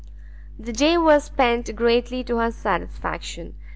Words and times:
The 0.57 0.73
day 0.73 0.97
was 0.97 1.25
spent 1.25 1.75
greatly 1.75 2.23
to 2.23 2.37
her 2.37 2.49
satisfaction. 2.49 3.53